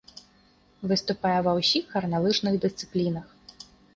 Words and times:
Выступае 0.91 1.35
ва 1.47 1.53
ўсіх 1.59 1.83
гарналыжных 1.97 2.57
дысцыплінах. 2.63 3.27